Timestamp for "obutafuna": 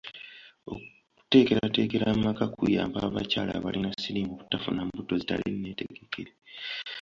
4.35-4.81